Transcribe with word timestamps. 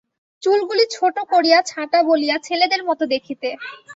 চুলগুলি 0.43 0.83
ছোটো 0.91 1.21
করিয়া 1.31 1.59
ছাঁটা 1.61 1.99
বলিয়া 2.09 2.35
ছেলের 2.45 2.83
মতো 2.89 3.03
দেখিতে। 3.13 3.49